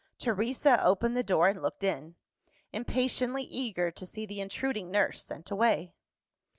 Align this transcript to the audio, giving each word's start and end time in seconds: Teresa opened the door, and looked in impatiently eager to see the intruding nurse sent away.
Teresa 0.17 0.83
opened 0.83 1.15
the 1.15 1.21
door, 1.21 1.47
and 1.47 1.61
looked 1.61 1.83
in 1.83 2.15
impatiently 2.73 3.43
eager 3.43 3.91
to 3.91 4.05
see 4.07 4.25
the 4.25 4.41
intruding 4.41 4.89
nurse 4.89 5.23
sent 5.23 5.51
away. 5.51 5.93